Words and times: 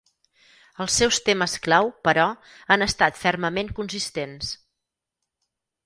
Els 0.85 0.95
seus 1.01 1.19
temes 1.27 1.53
clau, 1.67 1.91
però, 2.09 2.25
han 2.77 2.89
estat 2.89 3.23
fermament 3.27 3.73
consistents. 3.83 4.53